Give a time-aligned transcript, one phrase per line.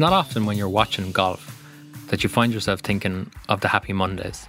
[0.00, 1.56] not often when you're watching golf
[2.08, 4.48] that you find yourself thinking of the happy Mondays.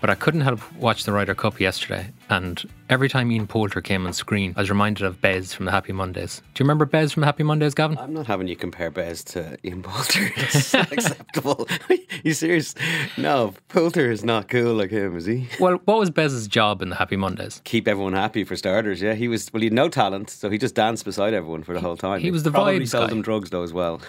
[0.00, 4.06] But I couldn't help watch the Ryder Cup yesterday, and every time Ian Poulter came
[4.06, 6.40] on screen, I was reminded of Bez from the Happy Mondays.
[6.54, 7.98] Do you remember Bez from the Happy Mondays, Gavin?
[7.98, 10.30] I'm not having you compare Bez to Ian Poulter.
[10.36, 11.66] It's not acceptable.
[12.24, 12.76] you serious?
[13.16, 15.48] No, Poulter is not cool like him, is he?
[15.58, 17.60] Well, what was Bez's job in the Happy Mondays?
[17.64, 19.02] Keep everyone happy for starters.
[19.02, 19.52] Yeah, he was.
[19.52, 22.20] Well, he had no talent, so he just danced beside everyone for the whole time.
[22.20, 23.14] He was the Probably vibes sold guy.
[23.14, 24.00] them drugs though as well.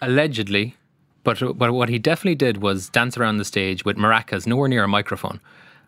[0.00, 0.76] Allegedly,
[1.24, 4.84] but but what he definitely did was dance around the stage with maracas, nowhere near
[4.84, 5.40] a microphone.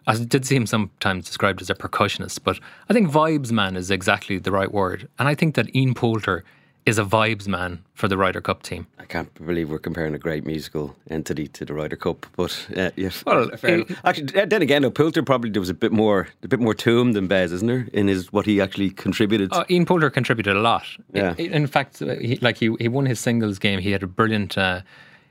[0.07, 3.91] I did see him sometimes described as a percussionist, but I think vibes man is
[3.91, 6.45] exactly the right word, and I think that Ian Poulter
[6.87, 8.87] is a vibes man for the Ryder Cup team.
[8.99, 12.91] I can't believe we're comparing a great musical entity to the Ryder Cup, but uh,
[12.97, 13.11] yeah.
[13.27, 16.59] Well, it- actually, then again, though, Poulter probably there was a bit more, a bit
[16.59, 17.87] more to him than Bez, isn't there?
[17.93, 19.51] In his what he actually contributed.
[19.53, 20.85] Oh, Ian Poulter contributed a lot.
[21.13, 21.35] Yeah.
[21.37, 23.79] In, in fact, he, like he he won his singles game.
[23.81, 24.57] He had a brilliant.
[24.57, 24.81] Uh,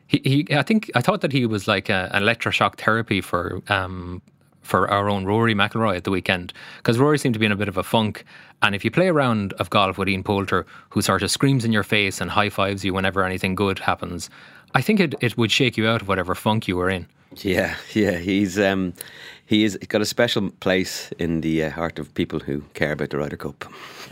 [0.07, 4.21] he, he I think I thought that he was like an electroshock therapy for um
[4.69, 7.57] for our own Rory McIlroy at the weekend because Rory seemed to be in a
[7.57, 8.23] bit of a funk.
[8.61, 11.65] And if you play a round of golf with Ian Poulter, who sort of screams
[11.65, 14.29] in your face and high fives you whenever anything good happens,
[14.75, 17.07] I think it it would shake you out of whatever funk you were in.
[17.37, 18.93] Yeah, yeah, he's um,
[19.45, 23.11] he is got a special place in the uh, heart of people who care about
[23.11, 23.65] the Ryder Cup.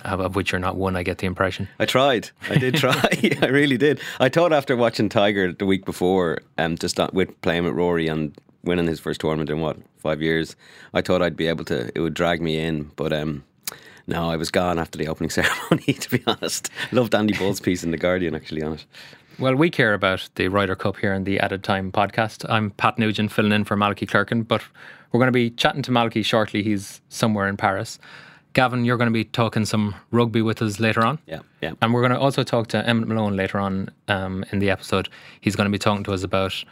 [0.05, 1.67] Of which you're not one, I get the impression.
[1.79, 2.29] I tried.
[2.49, 2.93] I did try.
[3.41, 3.99] I really did.
[4.19, 8.39] I thought after watching Tiger the week before, um, just with playing with Rory and
[8.67, 10.55] winning his first tournament in what five years,
[10.93, 11.91] I thought I'd be able to.
[11.95, 13.43] It would drag me in, but um,
[14.05, 15.93] no, I was gone after the opening ceremony.
[15.93, 18.85] To be honest, I loved Andy Bull's piece in the Guardian actually on it.
[19.39, 22.43] Well, we care about the Ryder Cup here in the Added Time podcast.
[22.49, 24.63] I'm Pat Nugent filling in for Malky Clerkin, but
[25.11, 26.63] we're going to be chatting to Malky shortly.
[26.63, 27.99] He's somewhere in Paris.
[28.53, 31.19] Gavin, you're going to be talking some rugby with us later on.
[31.27, 31.73] Yeah, yeah.
[31.83, 35.09] And we're going to also talk to Emmet Malone later on um, in the episode.
[35.41, 36.63] He's going to be talking to us about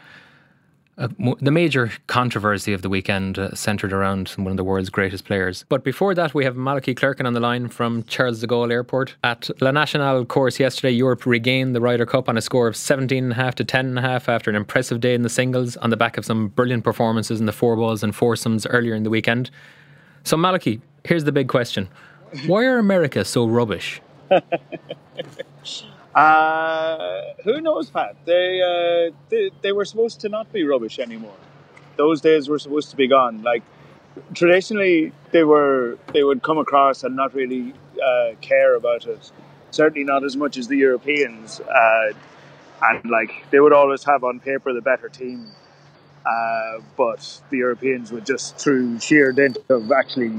[0.97, 5.65] the major controversy of the weekend uh, centred around one of the world's greatest players.
[5.67, 9.15] But before that, we have Malachy Clerkin on the line from Charles de Gaulle Airport.
[9.23, 13.55] At La Nationale course yesterday, Europe regained the Ryder Cup on a score of 17.5
[13.55, 16.85] to 10.5 after an impressive day in the singles on the back of some brilliant
[16.85, 19.51] performances in the four balls and foursomes earlier in the weekend.
[20.23, 21.89] So, Malachy, here's the big question
[22.47, 24.01] Why are America so rubbish?
[26.15, 28.17] Uh, who knows, Pat?
[28.25, 31.37] They, uh, they they were supposed to not be rubbish anymore.
[31.97, 33.43] Those days were supposed to be gone.
[33.43, 33.63] Like
[34.35, 39.31] traditionally, they were they would come across and not really uh, care about it.
[39.71, 41.61] Certainly not as much as the Europeans.
[41.61, 42.13] Uh,
[42.81, 45.47] and like they would always have on paper the better team.
[46.25, 50.33] Uh, but the Europeans would just through sheer dint of actually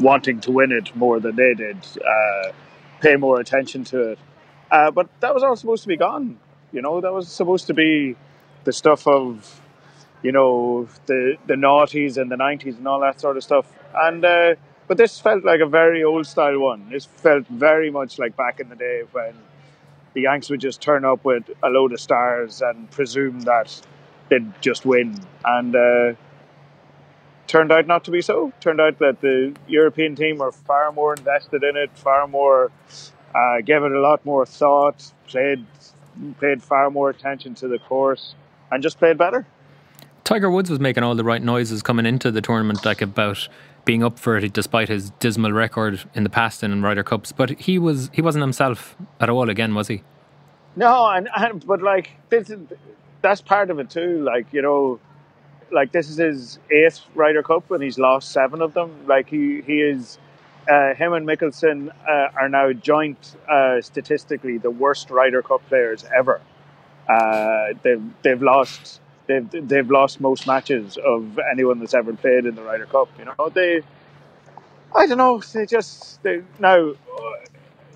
[0.00, 1.78] wanting to win it more than they did,
[3.00, 4.18] pay more attention to it.
[4.72, 6.38] Uh, but that was all supposed to be gone.
[6.72, 8.16] You know, that was supposed to be
[8.64, 9.60] the stuff of,
[10.22, 13.70] you know, the the noughties and the nineties and all that sort of stuff.
[13.94, 14.54] And uh,
[14.88, 16.88] but this felt like a very old style one.
[16.90, 19.34] This felt very much like back in the day when
[20.14, 23.78] the Yanks would just turn up with a load of stars and presume that
[24.30, 25.20] they'd just win.
[25.44, 26.14] And uh,
[27.46, 28.52] turned out not to be so.
[28.60, 32.70] Turned out that the European team were far more invested in it, far more
[33.34, 35.64] uh, gave it a lot more thought, played
[36.40, 38.34] paid far more attention to the course,
[38.70, 39.46] and just played better.
[40.24, 43.48] Tiger Woods was making all the right noises coming into the tournament, like about
[43.84, 47.32] being up for it, despite his dismal record in the past and in Ryder Cups.
[47.32, 50.02] But he was he wasn't himself at all again, was he?
[50.76, 52.60] No, and, and but like this, is,
[53.20, 54.22] that's part of it too.
[54.22, 55.00] Like you know,
[55.70, 59.06] like this is his eighth Ryder Cup, and he's lost seven of them.
[59.06, 60.18] Like he he is.
[60.68, 66.04] Uh, him and Mickelson uh, are now joint uh, statistically the worst Ryder Cup players
[66.16, 66.40] ever.
[67.08, 72.54] Uh, they've they've lost they've they've lost most matches of anyone that's ever played in
[72.54, 73.08] the Ryder Cup.
[73.18, 73.82] You know they,
[74.94, 75.40] I don't know.
[75.40, 76.92] They just they now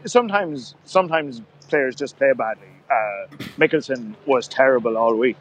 [0.05, 2.67] sometimes sometimes players just play badly.
[2.91, 5.37] Uh, Mickelson was terrible all week.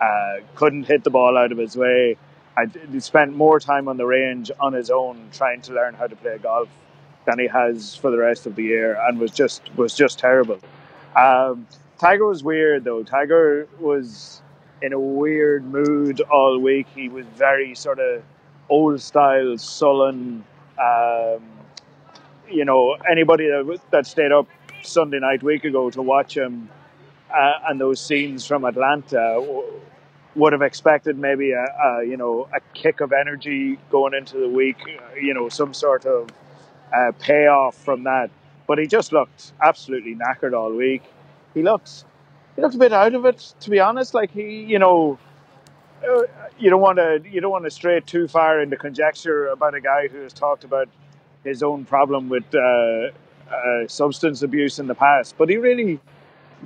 [0.00, 2.16] Uh, couldn't hit the ball out of his way.
[2.58, 6.16] I spent more time on the range on his own trying to learn how to
[6.16, 6.68] play golf
[7.24, 10.58] than he has for the rest of the year, and was just was just terrible.
[11.14, 11.68] Um,
[11.98, 13.02] Tiger was weird though.
[13.04, 14.42] Tiger was
[14.82, 16.86] in a weird mood all week.
[16.94, 18.22] He was very sort of
[18.68, 20.44] old style, sullen.
[20.80, 21.42] Um,
[22.50, 24.48] you know, anybody that, that stayed up
[24.82, 26.70] Sunday night week ago to watch him
[27.30, 29.64] uh, and those scenes from Atlanta
[30.36, 34.48] would have expected maybe a, a you know a kick of energy going into the
[34.48, 34.78] week.
[34.82, 36.28] uh, You know, some sort of
[36.94, 38.30] uh, payoff from that.
[38.66, 41.02] But he just looked absolutely knackered all week.
[41.54, 42.04] He looked
[42.56, 44.14] he looked a bit out of it, to be honest.
[44.14, 45.18] Like he, you know,
[46.08, 46.22] uh,
[46.58, 49.80] you don't want to you don't want to stray too far into conjecture about a
[49.80, 50.88] guy who has talked about
[51.44, 53.10] his own problem with uh,
[53.50, 55.36] uh, substance abuse in the past.
[55.38, 56.00] But he really,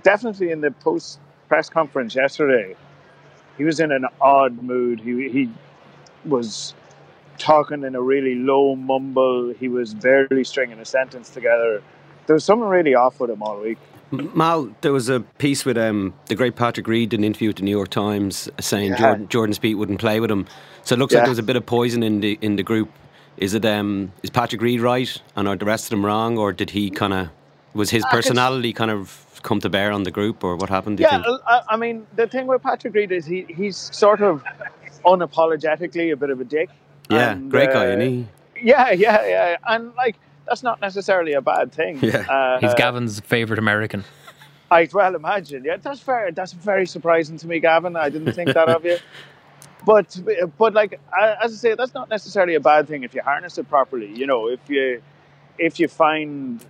[0.03, 2.77] definitely in the post press conference yesterday,
[3.59, 5.01] he was in an odd mood.
[5.01, 5.51] He he
[6.25, 6.75] was
[7.39, 9.53] talking in a really low mumble.
[9.59, 11.83] He was barely stringing a sentence together.
[12.27, 13.79] There was something really off with him all week.
[14.13, 17.63] Mal, there was a piece with um, the great Patrick Reed, an interview with the
[17.63, 18.99] New York Times, saying Yeah.
[18.99, 20.47] Jordan, Jordan Spieth wouldn't play with him.
[20.85, 21.25] So it looks like Yeah.
[21.25, 22.91] there was a bit of poison in the in the group.
[23.39, 26.53] Is it um, is Patrick Reed right, and are the rest of them wrong, or
[26.53, 27.29] did he kind of
[27.75, 29.09] was his personality kind of
[29.43, 30.99] come to bear on the group, or what happened?
[30.99, 31.41] Do you Yeah, think?
[31.47, 34.43] I, I mean, the thing with Patrick Reed is he, he's sort of
[35.05, 36.71] unapologetically a bit of a dick.
[37.11, 38.27] Yeah, And, great guy, uh, isn't he?
[38.61, 39.57] Yeah, yeah, yeah.
[39.67, 40.17] And, like,
[40.47, 41.99] that's not necessarily a bad thing.
[42.03, 42.19] Yeah.
[42.29, 44.05] Uh, He's Gavin's favourite American.
[44.71, 45.65] I'd well imagine.
[45.65, 47.95] Yeah, that's very that's very surprising to me, Gavin.
[47.95, 48.97] I didn't think that of you.
[49.85, 50.17] But
[50.59, 53.69] but like as I say, that's not necessarily a bad thing if you harness it
[53.69, 54.07] properly.
[54.15, 55.03] You know, if you
[55.59, 56.65] if you find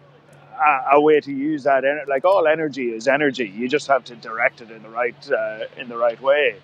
[0.63, 3.49] a, a way to use that, like all energy is energy.
[3.49, 6.57] You just have to direct it in the right uh, in the right way.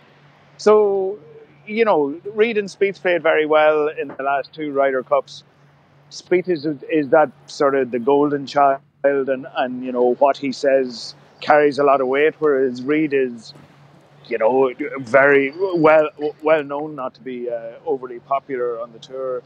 [0.56, 1.18] So
[1.66, 5.44] you know, Reed and Spieth played very well in the last two Ryder Cups.
[6.10, 10.52] Spieth is is that sort of the golden child, and and you know what he
[10.52, 13.54] says carries a lot of weight, whereas Reed is,
[14.26, 16.08] you know, very well
[16.42, 19.42] well known not to be uh, overly popular on the tour.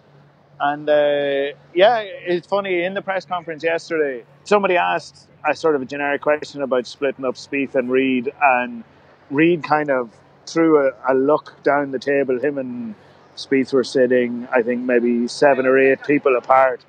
[0.60, 5.82] And uh, yeah, it's funny in the press conference yesterday, somebody asked a sort of
[5.82, 8.84] a generic question about splitting up Spieth and Reed, and
[9.30, 10.10] Reed kind of
[10.46, 12.38] threw a, a look down the table.
[12.38, 12.94] Him and
[13.36, 16.84] Spieth were sitting, I think, maybe seven or eight people apart,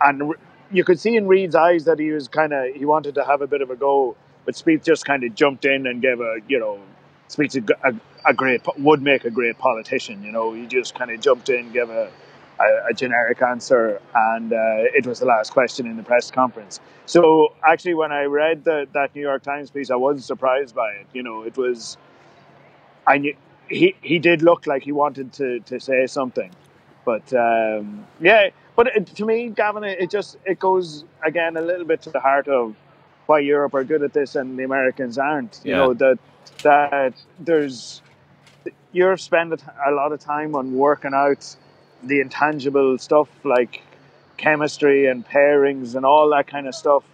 [0.00, 0.34] and
[0.70, 3.42] you could see in Reed's eyes that he was kind of he wanted to have
[3.42, 6.38] a bit of a go, but Spieth just kind of jumped in and gave a
[6.48, 6.80] you know,
[7.28, 7.94] Spieth's a, a,
[8.30, 10.22] a great would make a great politician.
[10.22, 12.10] You know, he just kind of jumped in, gave a
[12.60, 14.56] a, a generic answer, and uh,
[14.98, 16.80] it was the last question in the press conference.
[17.06, 20.90] So actually, when I read the, that New York Times piece, I wasn't surprised by
[20.92, 21.06] it.
[21.12, 21.96] You know, it was
[23.06, 23.34] I knew
[23.68, 26.50] he he did look like he wanted to to say something,
[27.04, 28.50] but um, yeah.
[28.76, 32.20] But it, to me, Gavin, it just it goes again a little bit to the
[32.20, 32.74] heart of
[33.26, 35.60] why Europe are good at this and the Americans aren't.
[35.64, 35.76] You Yeah.
[35.78, 36.18] know that
[36.62, 38.02] that there's
[38.92, 41.56] Europe spend a lot of time on working out
[42.02, 43.82] the intangible stuff like
[44.36, 47.04] chemistry and pairings and all that kind of stuff.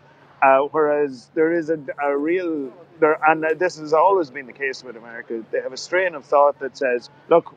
[0.43, 4.83] Uh, whereas there is a, a real there, and this has always been the case
[4.83, 5.45] with America.
[5.53, 7.55] They have a strain of thought that says, "Look,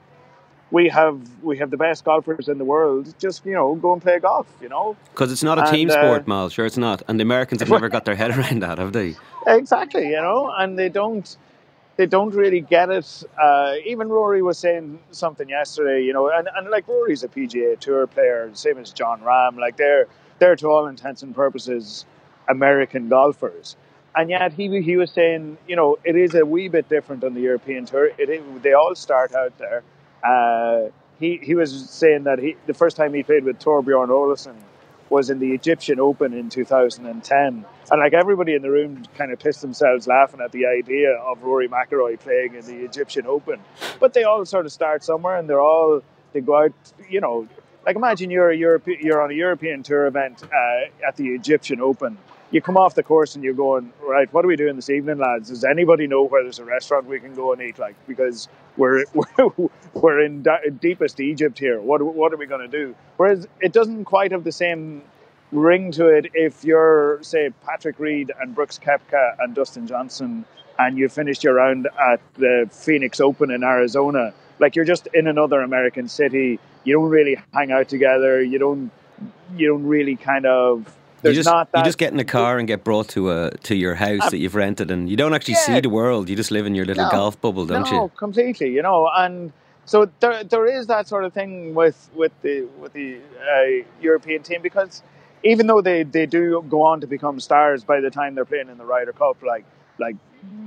[0.71, 3.13] we have we have the best golfers in the world.
[3.19, 4.47] Just you know, go and play golf.
[4.61, 6.49] You know, Because it's not a and, team uh, sport, Mal.
[6.49, 7.01] Sure, it's not.
[7.07, 9.15] And the Americans have never got their head around that, have they?
[9.47, 11.37] Exactly, you know, and they don't
[11.97, 13.23] they don't really get it.
[13.41, 17.79] Uh, even Rory was saying something yesterday, you know, and, and like Rory's a PGA
[17.79, 19.57] Tour player, same as Jon Rahm.
[19.57, 20.07] Like they're
[20.39, 22.05] they're to all intents and purposes
[22.49, 23.75] American golfers,
[24.15, 27.33] and yet he he was saying, you know, it is a wee bit different on
[27.33, 28.11] the European Tour.
[28.17, 29.83] It they all start out there.
[30.23, 30.89] Uh,
[31.19, 34.55] he he was saying that he the first time he played with Thorbjorn Olesen
[35.15, 37.65] was in the Egyptian Open in 2010.
[37.91, 41.41] And like everybody in the room kind of pissed themselves laughing at the idea of
[41.41, 43.61] Rory McIlroy playing in the Egyptian Open.
[44.01, 46.01] But they all sort of start somewhere and they're all,
[46.33, 46.73] they go out,
[47.09, 47.47] you know,
[47.85, 51.79] like imagine you're a Europe, you're on a European tour event uh, at the Egyptian
[51.79, 52.17] Open.
[52.51, 55.17] You come off the course and you're going, right, what are we doing this evening,
[55.17, 55.47] lads?
[55.47, 57.79] Does anybody know where there's a restaurant we can go and eat?
[57.79, 59.05] Like, because we're
[59.93, 60.43] we're, in
[60.81, 61.79] deepest Egypt here.
[61.79, 62.95] What what are we going to do?
[63.17, 65.03] Whereas it doesn't quite have the same
[65.51, 70.45] ring to it if you're, say, Patrick Reed and Brooks Koepka and Dustin Johnson,
[70.77, 74.33] and you finished your round at the Phoenix Open in Arizona.
[74.59, 76.59] Like you're just in another American city.
[76.83, 78.41] You don't really hang out together.
[78.41, 78.91] You don't.
[79.55, 80.93] You don't really kind of.
[81.25, 81.79] You There's just, not that.
[81.79, 84.37] you just get in a car and get brought to a to your house that
[84.37, 85.59] you've rented, and you don't actually Yeah.
[85.75, 86.29] see the world.
[86.29, 87.09] You just live in your little No.
[87.11, 87.97] golf bubble, don't no, you?
[87.97, 88.69] No, completely.
[88.69, 89.51] You know, and
[89.85, 94.43] so there, there is that sort of thing with with the with the uh, European
[94.43, 95.01] team because
[95.43, 98.69] even though they, they do go on to become stars by the time they're playing
[98.69, 99.65] in the Ryder Cup, like
[99.99, 100.15] like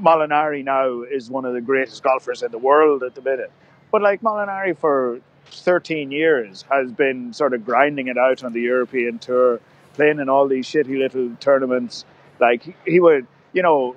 [0.00, 3.53] Molinari now is one of the greatest golfers in the world at the minute.
[3.93, 8.61] But like Molinari for 13 years has been sort of grinding it out on the
[8.61, 9.61] European tour,
[9.99, 12.05] playing in all these shitty little tournaments.
[12.40, 13.97] Like he, would, you know,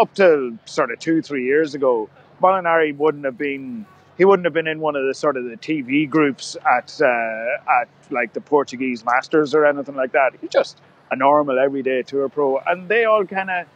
[0.00, 2.08] up to sort of two, three years ago,
[2.42, 3.86] Molinari wouldn't have been.
[4.18, 7.80] He wouldn't have been in one of the sort of the TV groups at uh,
[7.80, 10.32] at like the Portuguese Masters or anything like that.
[10.40, 10.80] He's just
[11.10, 13.66] a normal everyday tour pro, and they all kind of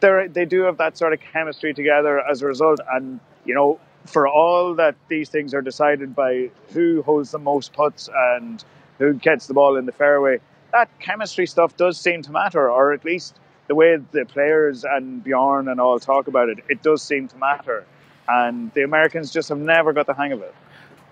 [0.00, 2.80] they they do have that sort of chemistry together as a result.
[2.92, 7.72] And you know, for all that these things are decided by who holds the most
[7.72, 8.64] putts and
[8.98, 10.40] who gets the ball in the fairway,
[10.72, 13.38] that chemistry stuff does seem to matter, or at least
[13.68, 17.36] the way the players and Bjorn and all talk about it, it does seem to
[17.36, 17.84] matter.
[18.28, 20.54] And the Americans just have never got the hang of it.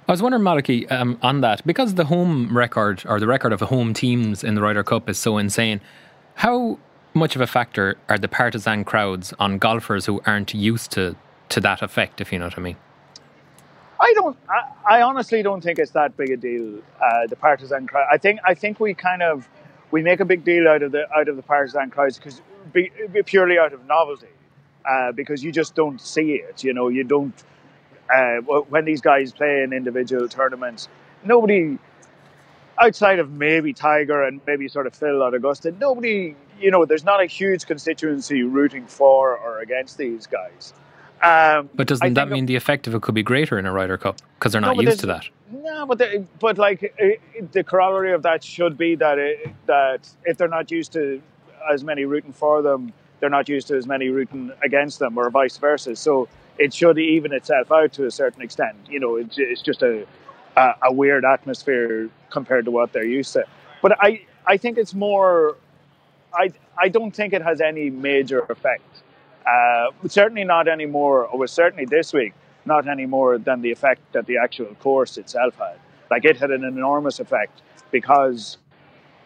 [0.09, 3.61] I was wondering, Malachy, um, on that, because the home record or the record of
[3.61, 5.81] the home teams in the Ryder Cup is so insane,
[6.37, 6.79] how
[7.15, 11.15] much of a factor are the partisan crowds on golfers who aren't used to,
[11.51, 12.77] to that effect, if you know what I mean?
[14.01, 14.37] I don't.
[14.49, 16.79] I, I honestly don't think it's that big a deal.
[17.01, 18.07] Uh, the partisan crowd.
[18.11, 18.41] I think.
[18.45, 19.49] I think we kind of
[19.91, 22.41] we make a big deal out of the out of the partisan crowds because
[23.27, 24.29] purely out of novelty,
[24.89, 26.65] uh, because you just don't see it.
[26.65, 27.35] You know, you don't.
[28.13, 30.89] Uh, when these guys play in individual tournaments,
[31.23, 31.79] nobody
[32.79, 36.35] outside of maybe Tiger and maybe sort of Phil at Augusta, nobody.
[36.59, 40.75] You know, there's not a huge constituency rooting for or against these guys.
[41.23, 43.99] Um, but doesn't that mean the effect of it could be greater in a Ryder
[43.99, 45.29] Cup because they're not no, used to that?
[45.51, 46.95] No, but the, but like
[47.53, 51.21] the corollary of that should be that it, that if they're not used to
[51.71, 55.29] as many rooting for them, they're not used to as many rooting against them, or
[55.29, 55.95] vice versa.
[55.95, 56.27] So
[56.59, 58.77] it should even itself out to a certain extent.
[58.89, 60.07] You know, it's, it's just a,
[60.57, 63.45] a, a weird atmosphere compared to what they're used to.
[63.83, 65.57] But I I think it's more.
[66.33, 69.03] I I don't think it has any major effect
[69.47, 74.01] uh, certainly not anymore, or was certainly this week, not any more than the effect
[74.13, 75.79] that the actual course itself had.
[76.11, 78.59] Like it had an enormous effect because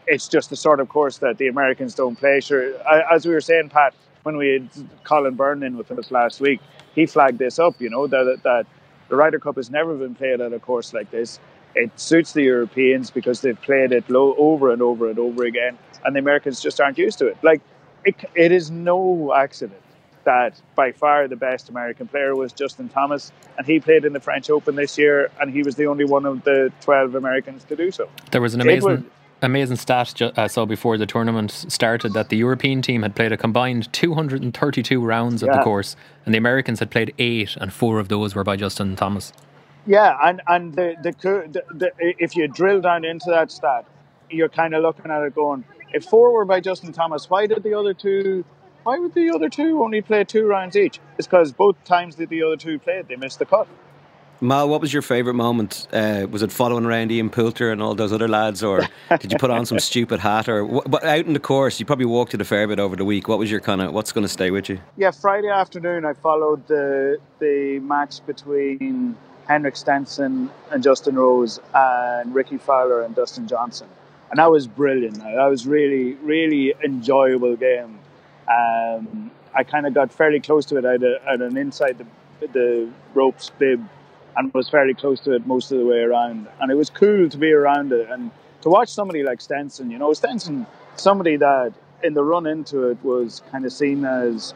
[0.07, 2.41] it's just the sort of course that the Americans don't play.
[2.41, 2.75] Sure,
[3.13, 4.69] as we were saying, Pat, when we had
[5.05, 6.61] Colin Byrne in with us last week,
[6.95, 7.81] he flagged this up.
[7.81, 8.67] You know that that
[9.09, 11.41] the Ryder Cup has never been played at a course like this.
[11.75, 15.77] It suits the Europeans because they've played it low, over and over and over again,
[16.05, 17.37] and the Americans just aren't used to it.
[17.43, 17.63] Like
[18.05, 19.81] it, it is no accident
[20.25, 24.21] that by far the best American player was Justin Thomas, and he played in the
[24.21, 27.77] French Open this year, and he was the only one of the 12 Americans to
[27.77, 28.09] do so.
[28.31, 28.91] There was an amazing.
[28.91, 29.03] Was,
[29.43, 33.31] amazing stat I uh, saw before the tournament started that the European team had played
[33.31, 35.59] a combined 232 rounds of yeah.
[35.59, 38.97] the course, and the Americans had played eight, and four of those were by Justin
[38.97, 39.33] Thomas.
[39.87, 43.85] Yeah, and and the, the, the, the if you drill down into that stat,
[44.31, 47.63] you're kind of looking at it going, if four were by Justin Thomas, why did
[47.63, 48.45] the other two
[48.85, 51.01] why would the other two only play two rounds each?
[51.19, 53.67] It's because both times that the other two played, they missed the cut.
[54.41, 55.89] Mal, what was your favourite moment?
[55.93, 58.87] Uh, was it following around Ian Poulter and all those other lads, or
[59.19, 60.49] did you put on some stupid hat?
[60.49, 63.05] Or what, out in the course, you probably walked it a fair bit over the
[63.05, 63.27] week.
[63.27, 64.81] What was your kind of what's going to stay with you?
[64.97, 69.17] Yeah, Friday afternoon, I followed the the match between
[69.49, 73.89] Henrik Stenson and Justin Rose and Rickie Fowler and Dustin Johnson,
[74.31, 75.19] and that was brilliant.
[75.21, 77.99] That was really really enjoyable game.
[78.49, 80.85] Um, I kind of got fairly close to it.
[80.85, 83.87] I had, had an inside the, the ropes bib
[84.37, 86.49] and was fairly close to it most of the way around.
[86.61, 88.31] And it was cool to be around it and
[88.63, 89.91] to watch somebody like Stenson.
[89.91, 91.73] You know, Stenson, somebody that
[92.03, 94.53] in the run into it was kind of seen as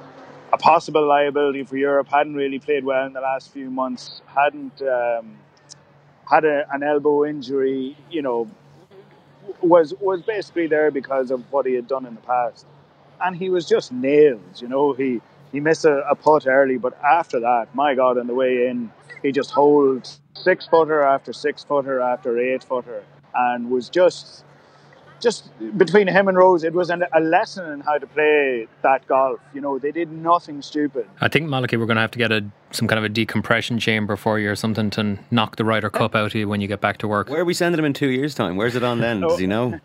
[0.53, 2.09] a possible liability for Europe.
[2.09, 4.21] Hadn't really played well in the last few months.
[4.27, 5.37] Hadn't um,
[6.29, 7.97] had a, an elbow injury.
[8.11, 8.51] You know,
[9.61, 12.67] was was basically there because of what he had done in the past
[13.23, 14.41] and he was just nailed.
[14.61, 15.21] You know, he
[15.53, 18.93] he missed a, a putt early, but after that, my God, on the way in,
[19.23, 23.03] he just holds six footer after six footer after eight footer,
[23.35, 24.45] and was just
[25.21, 29.07] just between him and Rose, it was an, a lesson in how to play that
[29.07, 29.41] golf.
[29.55, 31.09] You know, they did nothing stupid.
[31.21, 33.79] I think Malachy, we're going to have to get a some kind of a decompression
[33.79, 36.69] chamber for you or something to knock the Ryder Cup out of you when you
[36.69, 37.31] get back to work.
[37.31, 38.57] Where are we sending him in two years' time?
[38.57, 39.21] Where's it on then?
[39.29, 39.81] Does he know?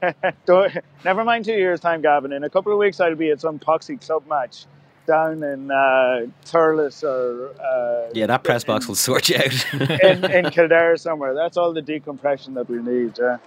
[1.05, 2.33] never mind two years' time, Gavin.
[2.33, 4.65] In a couple of weeks, I'll be at some poxy club match
[5.05, 10.25] down in uh, Thurles or uh, yeah, that press box will sort you out in,
[10.25, 11.33] in Kildare somewhere.
[11.33, 13.19] That's all the decompression that we need.
[13.19, 13.37] Uh.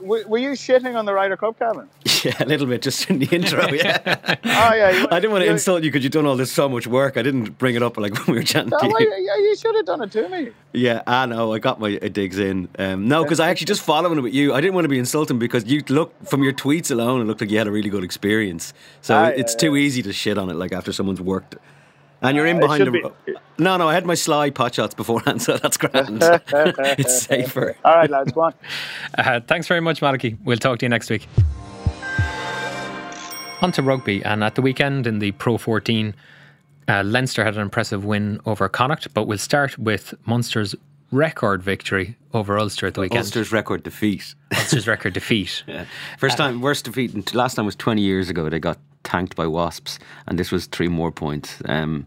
[0.00, 1.88] Were, you shitting on the Ryder Cup, Kevin?
[2.22, 3.66] Yeah, a little bit, just in the intro.
[3.72, 4.02] Yeah.
[4.04, 4.90] oh yeah.
[4.90, 7.16] You, I didn't want to insult you because you've done all this so much work.
[7.16, 8.68] I didn't bring it up like when we were chatting.
[8.68, 9.10] No, to you.
[9.10, 10.50] yeah, you should have done it to me.
[10.74, 11.54] Yeah, I know.
[11.54, 12.68] I got my digs in.
[12.78, 14.52] Um, no, because I actually just following it with you.
[14.52, 17.22] I didn't want to be insulting because you look from your tweets alone.
[17.22, 18.74] It looked like you had a really good experience.
[19.00, 19.86] So ah, it's yeah, too yeah.
[19.86, 21.56] easy to shit on it, like after someone's worked
[22.22, 22.90] and you're in uh, behind the.
[22.90, 23.34] Be.
[23.58, 26.18] No, no, I had my sly pot shots beforehand, so that's grand.
[26.22, 27.76] it's safer.
[27.84, 28.54] All right, lads, go on.
[29.16, 30.36] Uh, thanks very much, Malachy.
[30.44, 31.26] We'll talk to you next week.
[33.62, 36.14] On to rugby, and at the weekend in the Pro 14,
[36.88, 40.74] uh, Leinster had an impressive win over Connacht, but we'll start with Munster's
[41.10, 43.18] record victory over Ulster at the weekend.
[43.18, 44.34] Ulster's record defeat.
[44.54, 45.62] Ulster's record defeat.
[45.70, 45.84] Yeah.
[46.18, 47.34] First time, worst defeat.
[47.34, 48.48] Last time was 20 years ago.
[48.48, 51.62] They got tanked by Wasps, and this was three more points.
[51.66, 52.06] Um,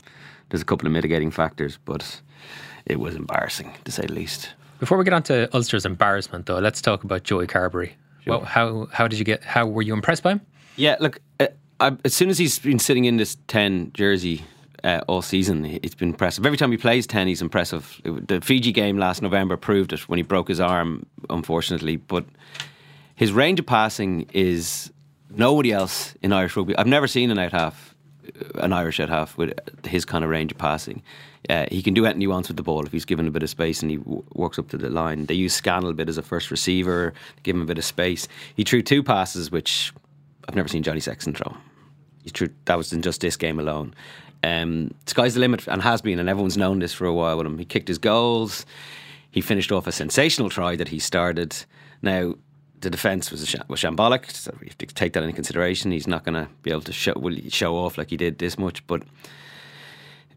[0.49, 2.21] there's a couple of mitigating factors, but
[2.85, 4.51] it was embarrassing to say the least.
[4.79, 7.93] Before we get on to Ulster's embarrassment, though, let's talk about Joey Carbery.
[8.25, 9.43] Well, how how did you get?
[9.43, 10.41] How were you impressed by him?
[10.75, 11.47] Yeah, look, uh,
[11.79, 14.45] I, as soon as he's been sitting in this 10 jersey
[14.83, 16.45] uh, all season, it's been impressive.
[16.45, 18.01] Every time he plays 10, he's impressive.
[18.03, 21.95] The Fiji game last November proved it when he broke his arm, unfortunately.
[21.97, 22.25] But
[23.15, 24.91] his range of passing is
[25.29, 26.77] nobody else in Irish rugby.
[26.77, 27.95] I've never seen an out half,
[28.55, 29.53] an Irish out half with
[29.85, 31.01] his kind of range of passing.
[31.49, 33.43] Uh, he can do anything he wants with the ball if he's given a bit
[33.43, 35.25] of space and he w- works up to the line.
[35.25, 37.13] They use Scannell a bit as a first receiver,
[37.43, 38.27] give him a bit of space.
[38.55, 39.91] He threw two passes which
[40.47, 41.55] I've never seen Johnny Sexton throw.
[42.23, 43.93] He threw that was in just this game alone.
[44.43, 47.47] Um, sky's the limit and has been, and everyone's known this for a while with
[47.47, 47.57] him.
[47.57, 48.65] He kicked his goals.
[49.31, 51.55] He finished off a sensational try that he started.
[52.01, 52.35] Now,
[52.81, 55.91] the defence was, sh- was shambolic, so we have to take that into consideration.
[55.91, 58.57] He's not going to be able to show, will show off like he did this
[58.57, 59.03] much, but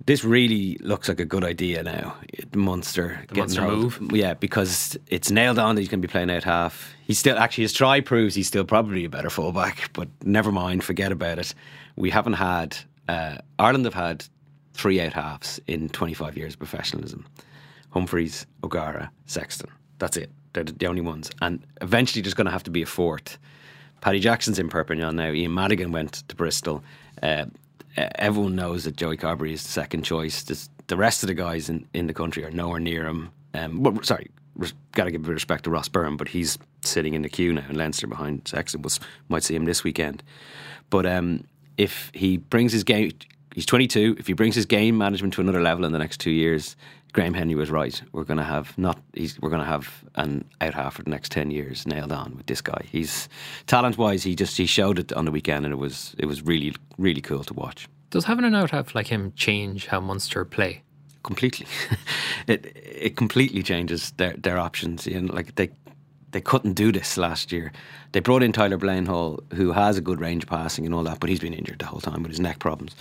[0.06, 2.14] this really looks like a good idea now.
[2.54, 4.00] Munster, getting Munster move?
[4.12, 6.94] yeah, because it's nailed on that he's going to be playing out half.
[7.04, 10.84] He's still actually his try proves he's still probably a better fullback, but never mind,
[10.84, 11.54] forget about it.
[11.96, 12.76] We haven't had
[13.08, 14.24] uh, Ireland have had
[14.74, 17.26] three out halves in 25 years of professionalism.
[17.90, 19.70] Humphreys, O'Gara, Sexton.
[19.98, 20.30] That's it.
[20.52, 23.38] They're the only ones, and eventually there's going to have to be a fourth.
[24.00, 25.30] Paddy Jackson's in Perpignan now.
[25.30, 26.82] Ian Madigan went to Bristol.
[27.22, 27.46] Uh,
[27.96, 30.42] everyone knows that Joey Carbery is the second choice.
[30.42, 33.30] This, the rest of the guys in, in the country are nowhere near him.
[33.54, 34.30] Um, well, sorry,
[34.92, 37.28] got to give a bit of respect to Ross Byrne, but he's sitting in the
[37.28, 38.82] queue now in Leinster behind Sexton.
[38.82, 40.22] Was might see him this weekend.
[40.90, 41.44] But um,
[41.78, 43.12] if he brings his game,
[43.54, 44.16] he's 22.
[44.18, 46.76] If he brings his game management to another level in the next two years,
[47.12, 48.00] Graham Henry was right.
[48.12, 49.00] We're going to have not.
[49.14, 52.36] He's, we're going to have an out half for the next ten years nailed on
[52.36, 52.82] with this guy.
[52.90, 53.28] He's
[53.66, 54.22] talent wise.
[54.22, 57.22] He just he showed it on the weekend, and it was it was really really
[57.22, 57.88] cool to watch.
[58.10, 60.82] Does having an out half like him change how Munster play?
[61.26, 61.66] completely.
[62.46, 65.06] it it completely changes their their options.
[65.06, 65.70] You know, like they
[66.36, 67.72] they couldn't do this last year.
[68.12, 71.30] They brought in Tyler Bleyendaal, who has a good range passing and all that, but
[71.30, 72.94] he's been injured the whole time with his neck problems.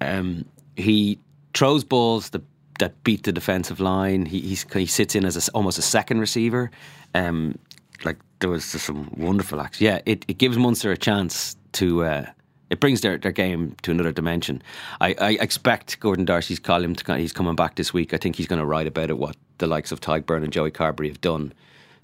[0.00, 1.18] Um, he
[1.52, 2.42] throws balls that
[2.78, 4.24] that beat the defensive line.
[4.24, 6.70] He he sits in as a, almost a second receiver.
[7.14, 7.58] Um,
[8.02, 9.78] like there was just some wonderful acts.
[9.78, 12.04] Yeah, it, it gives Munster a chance to.
[12.04, 12.26] Uh,
[12.70, 14.62] it brings their, their game to another dimension.
[15.02, 18.14] I, I expect Gordon D'Arcy's column to he's coming back this week.
[18.14, 19.18] I think he's going to write about it.
[19.18, 21.52] What the likes of Tadhg Beirne and Joey Carbery have done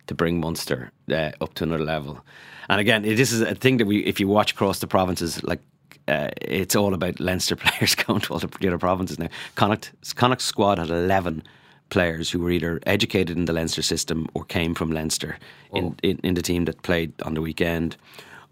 [0.06, 2.24] to bring Munster uh, up to another level.
[2.68, 5.60] And again, this is a thing that we, if you watch across the provinces, like
[6.08, 9.28] uh, it's all about Leinster players going to all the other provinces now.
[9.54, 11.42] Connacht, Connacht's squad had eleven
[11.88, 15.38] players who were either educated in the Leinster system or came from Leinster
[15.72, 17.96] in, in, in the team that played on the weekend.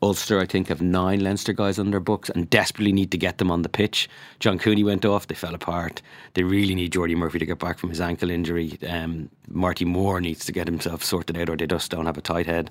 [0.05, 3.39] Ulster, I think, have nine Leinster guys on their books and desperately need to get
[3.39, 4.07] them on the pitch.
[4.39, 6.03] John Cooney went off, they fell apart.
[6.35, 8.79] They really need Jordi Murphy to get back from his ankle injury.
[8.87, 12.21] Um, Marty Moore needs to get himself sorted out, or they just don't have a
[12.21, 12.71] tight head.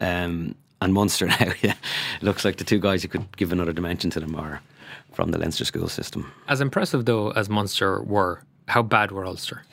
[0.00, 1.74] Um, and Munster now, yeah,
[2.22, 4.62] looks like the two guys who could give another dimension to them are
[5.12, 6.32] from the Leinster school system.
[6.46, 9.64] As impressive though as Munster were, how bad were Ulster?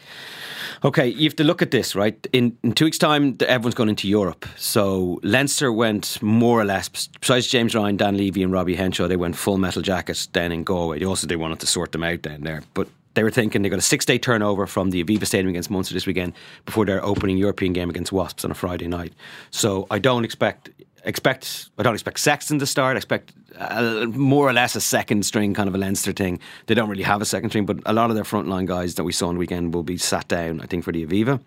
[0.83, 2.27] Okay, you have to look at this, right?
[2.33, 4.45] In, in two weeks' time, everyone's going into Europe.
[4.57, 9.15] So Leinster went more or less, besides James Ryan, Dan Leavy, and Robbie Henshaw, they
[9.15, 10.99] went full metal jackets down in Galway.
[10.99, 12.87] They also they wanted to sort them out down there, but
[13.17, 15.95] they were thinking they got a six day turnover from the Aviva Stadium against Munster
[15.95, 16.33] this weekend
[16.67, 19.11] before their opening European game against Wasps on a Friday night.
[19.49, 20.69] So I don't expect
[21.03, 22.95] expect I don't expect Sexton to start.
[22.95, 26.39] I expect uh, more or less a second string kind of a Leinster thing.
[26.67, 29.03] They don't really have a second string, but a lot of their frontline guys that
[29.03, 30.61] we saw on the weekend will be sat down.
[30.61, 31.41] I think for the Aviva.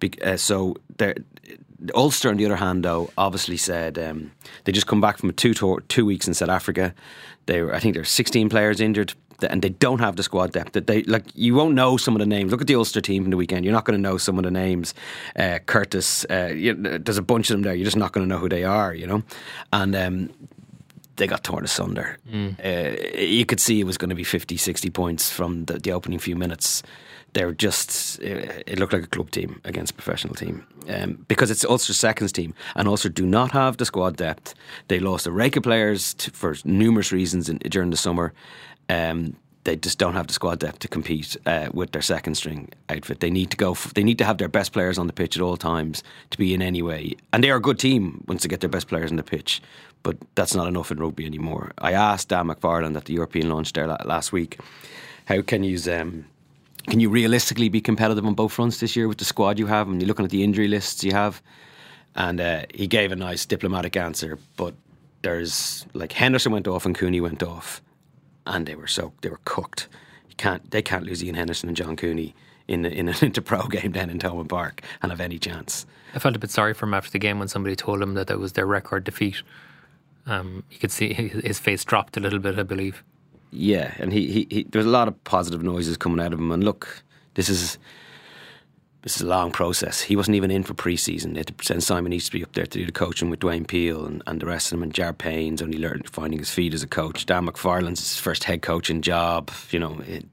[0.00, 0.76] Be- uh, so
[1.94, 4.32] Ulster, on the other hand, though, obviously said um,
[4.64, 6.94] they just come back from a two tour, two weeks in South Africa.
[7.46, 9.14] They were, I think, there's 16 players injured,
[9.48, 10.72] and they don't have the squad depth.
[10.72, 12.52] That they like, you won't know some of the names.
[12.52, 13.64] Look at the Ulster team from the weekend.
[13.64, 14.94] You're not going to know some of the names.
[15.36, 17.74] Uh, Curtis, uh, you, there's a bunch of them there.
[17.74, 18.94] You're just not going to know who they are.
[18.94, 19.22] You know,
[19.72, 20.30] and um,
[21.16, 22.18] they got torn asunder.
[22.64, 25.92] Uh, you could see it was going to be 50, 60 points from the, the
[25.92, 26.82] opening few minutes.
[27.34, 30.66] They're just, uh, it looked like a club team against a professional team.
[30.88, 34.54] Um, because it's Ulster's seconds team, and Ulster do not have the squad depth.
[34.88, 38.32] They lost a rake of players to, for numerous reasons in, during the summer.
[38.88, 42.68] Um, they just don't have the squad depth to compete uh, with their second string
[42.88, 43.20] outfit.
[43.20, 43.72] They need to go.
[43.72, 46.38] F- they need to have their best players on the pitch at all times to
[46.38, 47.14] be in any way.
[47.32, 49.62] And they are a good team once they get their best players on the pitch.
[50.02, 51.72] But that's not enough in rugby anymore.
[51.78, 54.60] I asked Dan McFarland at the European launch there la- last week,
[55.24, 56.26] how can you um,
[56.88, 59.88] can you realistically be competitive on both fronts this year with the squad you have?
[59.88, 61.42] And you're looking at the injury lists you have.
[62.14, 64.74] And uh, he gave a nice diplomatic answer, but
[65.22, 67.82] there's like Henderson went off and Cooney went off,
[68.46, 69.88] and they were so they were cooked.
[70.28, 72.34] You can't they can't lose Iain Henderson and John Cooney
[72.68, 75.86] in in an inter-pro game then in Thomond Park and have any chance.
[76.14, 78.28] I felt a bit sorry for him after the game when somebody told him that
[78.28, 79.42] that was their record defeat.
[80.26, 81.12] Um, you could see
[81.44, 83.02] his face dropped a little bit, I believe.
[83.54, 86.40] Yeah, and he, he, he there was a lot of positive noises coming out of
[86.40, 86.50] him.
[86.50, 87.78] And look, this is
[89.02, 90.00] this is a long process.
[90.00, 91.34] He wasn't even in for preseason.
[91.34, 94.06] They had to send Simon Easterby up there to do the coaching with Dwayne Peel
[94.06, 94.82] and, and the rest of them.
[94.82, 97.26] And Jared Payne's only learned finding his feet as a coach.
[97.26, 99.52] Dan McFarland's his first head coaching job.
[99.70, 100.24] You know, it,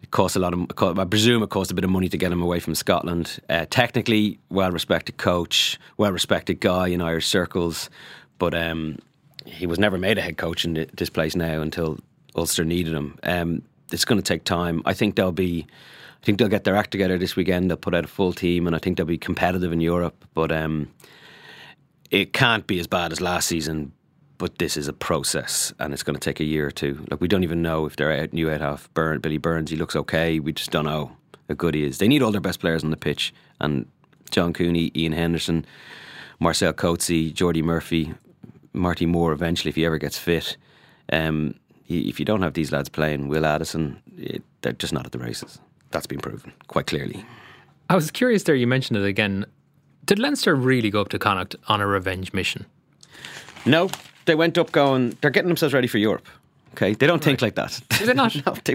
[0.00, 0.98] it cost a lot of.
[0.98, 3.40] I presume it cost a bit of money to get him away from Scotland.
[3.48, 7.90] Uh, technically, well respected coach, well respected guy in Irish circles,
[8.38, 8.98] but um,
[9.44, 11.98] he was never made a head coach in this place now until
[12.36, 13.18] Ulster needed him.
[13.22, 13.62] Um,
[13.92, 14.82] it's going to take time.
[14.84, 15.66] I think they'll be.
[16.20, 17.70] I think they'll get their act together this weekend.
[17.70, 20.24] They'll put out a full team, and I think they'll be competitive in Europe.
[20.34, 20.90] But um,
[22.10, 23.92] it can't be as bad as last season.
[24.36, 27.04] But this is a process, and it's going to take a year or two.
[27.10, 28.92] Like we don't even know if they're out new out half.
[28.94, 30.38] Burn Billy Burns, he looks okay.
[30.38, 31.16] We just don't know
[31.48, 31.98] how good he is.
[31.98, 33.86] They need all their best players on the pitch, and
[34.30, 35.66] John Cooney, Iain Henderson,
[36.38, 38.14] Marcel Coetzee, Jordi Murphy,
[38.72, 39.32] Marty Moore.
[39.32, 40.56] Eventually, if he ever gets fit.
[41.12, 41.54] Um,
[41.88, 45.18] if you don't have these lads playing, Will Addison, it, they're just not at the
[45.18, 45.58] races.
[45.90, 47.24] That's been proven quite clearly.
[47.88, 49.46] I was curious there, you mentioned it again.
[50.04, 52.66] Did Leinster really go up to Connacht on a revenge mission?
[53.64, 53.90] No,
[54.26, 56.26] they went up going, they're getting themselves ready for Europe.
[56.74, 57.24] Okay, they don't right.
[57.24, 57.80] think like that.
[58.00, 58.34] Is it not?
[58.46, 58.74] no, they,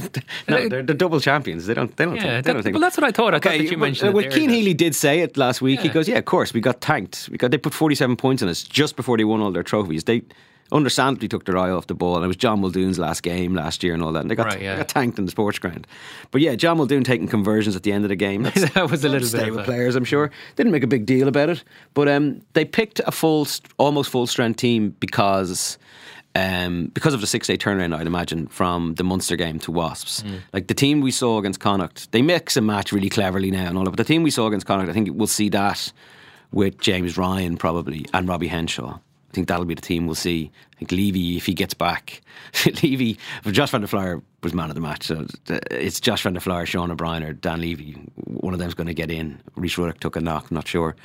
[0.49, 1.67] no, they're the double champions.
[1.67, 1.95] They don't.
[1.95, 2.15] They don't.
[2.15, 2.73] Yeah, think, they don't think.
[2.73, 3.34] Well, that's what I thought.
[3.34, 4.13] I okay, thought that you mentioned.
[4.13, 5.78] Well, Cian Healy did say it last week.
[5.78, 5.84] Yeah.
[5.84, 7.30] He goes, "Yeah, of course, we got tanked.
[7.32, 10.04] We got they put forty-seven points on us just before they won all their trophies.
[10.04, 10.23] They
[10.73, 12.15] understandably took their eye off the ball.
[12.15, 14.21] And it was John Muldoon's last game last year and all that.
[14.21, 14.73] And they got, right, yeah.
[14.73, 15.88] they got tanked in the sports ground.
[16.31, 18.43] But yeah, John Muldoon taking conversions at the end of the game.
[18.73, 20.31] that was a little bit with players, I'm sure.
[20.55, 21.63] Didn't make a big deal about it.
[21.93, 25.77] But um, they picked a full, almost full strength team because.
[26.36, 30.23] Um, because of the six day turnaround, I'd imagine, from the Munster game to Wasps.
[30.23, 30.39] Mm.
[30.51, 33.77] Like the team we saw against Connacht, they mix and match really cleverly now and
[33.77, 33.91] all that.
[33.91, 35.93] But the team we saw against Connacht, I think we'll see that
[36.51, 38.97] with James Ryan probably and Robbie Henshaw.
[39.33, 40.51] I think that'll be the team we'll see.
[40.73, 42.21] I think Leavy, if he gets back,
[42.53, 43.17] Leavy,
[43.47, 45.07] Josh van der Flier was man of the match.
[45.07, 45.25] So
[45.71, 47.95] it's Josh van der Flier, Sean O'Brien, or Dan Leavy.
[48.25, 49.41] One of them's going to get in.
[49.55, 50.95] Rhys Ruddock took a knock, I'm not sure.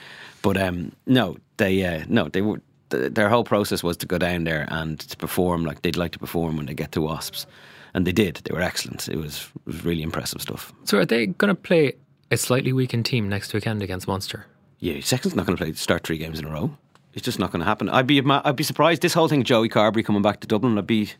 [0.42, 2.60] But um, no, they uh, no, they were.
[2.90, 6.18] Their whole process was to go down there and to perform like they'd like to
[6.18, 7.46] perform when they get to Wasps,
[7.94, 8.42] and they did.
[8.44, 9.08] They were excellent.
[9.08, 10.72] It was, it was really impressive stuff.
[10.84, 11.94] So, are they going to play
[12.30, 14.46] a slightly weakened team next weekend against Munster?
[14.80, 16.76] Yeah, Sexton's not going to play start three games in a row.
[17.14, 17.88] It's just not going to happen.
[17.88, 19.02] I'd be I'd be surprised.
[19.02, 21.12] This whole thing, Joey Carbery coming back to Dublin, I'd be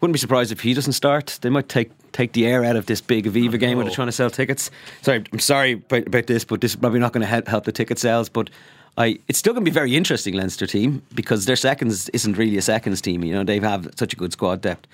[0.00, 1.38] wouldn't be surprised if he doesn't start.
[1.42, 4.08] They might take take the air out of this big Aviva game where they're trying
[4.08, 4.70] to sell tickets.
[5.00, 7.64] Sorry, I'm sorry about, about this, but this is probably not going to help, help
[7.64, 8.28] the ticket sales.
[8.28, 8.50] But
[8.98, 12.58] I, it's still going to be very interesting Leinster team because their seconds isn't really
[12.58, 13.22] a seconds team.
[13.24, 14.86] You know they have such a good squad depth.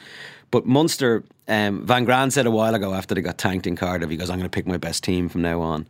[0.50, 4.10] But Munster, um, Van Graan said a while ago after they got tanked in Cardiff,
[4.10, 5.86] he goes, "I'm going to pick my best team from now on."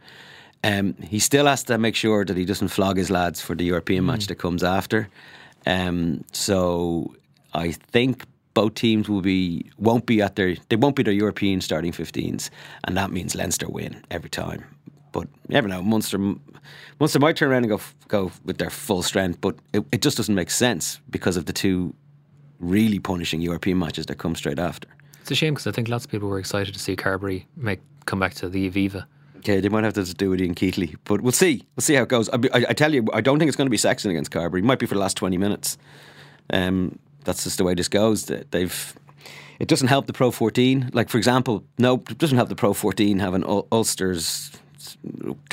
[0.64, 3.64] Um, he still has to make sure that he doesn't flog his lads for the
[3.64, 4.08] European mm.
[4.08, 5.08] match that comes after.
[5.66, 7.14] Um, so
[7.54, 11.60] I think both teams will be won't be at their they won't be their European
[11.60, 12.50] starting 15s,
[12.84, 14.64] and that means Leinster win every time.
[15.12, 15.82] But you never know.
[15.82, 16.18] Munster
[16.98, 20.16] Munster might turn around and go go with their full strength, but it, it just
[20.16, 21.94] doesn't make sense because of the two
[22.58, 24.88] really punishing European matches that come straight after.
[25.20, 27.80] It's a shame because I think lots of people were excited to see Carbery make
[28.06, 29.04] come back to the Aviva.
[29.38, 31.64] Okay, they might have to do it in Keighley, but we'll see.
[31.76, 32.28] We'll see how it goes.
[32.30, 34.58] I, I, I, tell you, I don't think it's going to be Sexton against Carbery.
[34.58, 35.78] It might be for the last twenty minutes.
[36.50, 38.26] Um, that's just the way this goes.
[38.26, 38.94] They've.
[39.58, 40.90] It doesn't help the Pro 14.
[40.92, 44.52] Like for example, no, it doesn't help the Pro 14 having Ulster's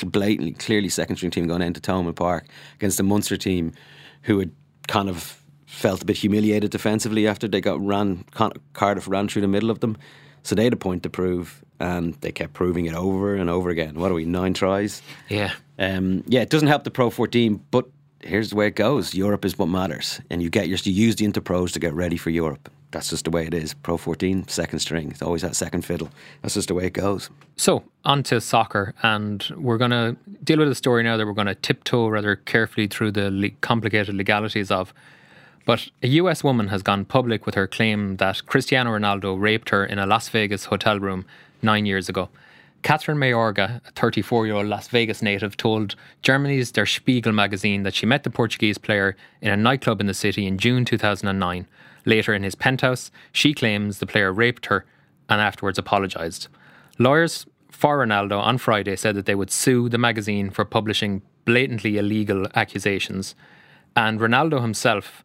[0.06, 2.46] blatantly, clearly second string team going into Thomond Park
[2.76, 3.74] against the Munster team,
[4.22, 4.52] who had
[4.88, 8.24] kind of felt a bit humiliated defensively after they got ran.
[8.74, 9.98] Cardiff ran through the middle of them,
[10.44, 13.70] so they had a point to prove and they kept proving it over and over
[13.70, 13.96] again.
[13.96, 15.02] What are we, nine tries?
[15.30, 15.54] Yeah.
[15.78, 17.86] Um, yeah, it doesn't help the Pro 14, but
[18.22, 19.14] here's the way it goes.
[19.14, 20.22] Europe is what matters.
[20.30, 22.70] And you get your, you use the Interpros to get ready for Europe.
[22.92, 23.74] That's just the way it is.
[23.74, 25.12] Pro 14, second string.
[25.12, 26.10] It's always that second fiddle.
[26.42, 27.30] That's just the way it goes.
[27.58, 28.94] So, on to soccer.
[29.04, 32.38] And we're going to deal with a story now that we're going to tiptoe rather
[32.38, 34.94] carefully through the le- complicated legalities of.
[35.66, 39.84] But a US woman has gone public with her claim that Cristiano Ronaldo raped her
[39.84, 41.26] in a Las Vegas hotel room
[41.66, 42.30] nine years ago.
[42.84, 47.96] Kathryn Mayorga, a 34 year old Las Vegas native, told Germany's Der Spiegel magazine that
[47.96, 51.68] she met the Portuguese player in a nightclub in the city in June 2009.
[52.06, 54.86] Later, in his penthouse, she claims the player raped her
[55.28, 56.48] and afterwards apologised.
[57.00, 61.98] Lawyers for Ronaldo on Friday said that they would sue the magazine for publishing blatantly
[61.98, 63.34] illegal accusations.
[63.96, 65.24] And Ronaldo himself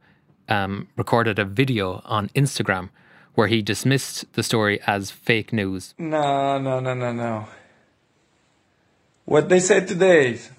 [0.48, 2.88] um, recorded a video on Instagram
[3.40, 5.94] where he dismissed the story as fake news.
[5.96, 7.46] No, no, no, no, no.
[9.24, 10.50] What they said today, is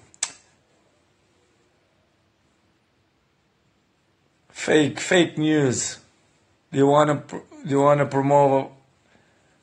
[4.48, 6.00] fake, fake news.
[6.72, 8.72] You wanna, pr- you wanna promote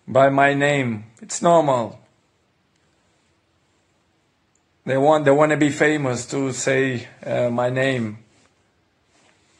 [0.07, 1.03] by my name?
[1.21, 1.99] It's normal.
[4.85, 8.19] They want, they wanna be famous to say uh, my name.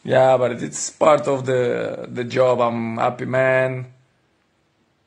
[0.09, 2.59] Yeah, but it's part of the the job.
[2.61, 3.93] I'm happy man,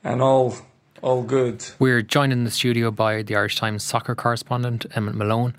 [0.04, 0.54] and all
[1.02, 1.64] all good.
[1.80, 5.56] We're joined in the studio by the Irish Times soccer correspondent Emmet Malone.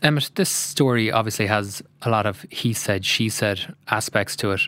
[0.00, 4.60] Emmet, this story obviously has a lot of he said, she said aspects to it,